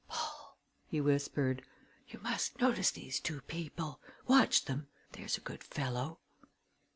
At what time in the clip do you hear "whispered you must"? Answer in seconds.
0.99-2.59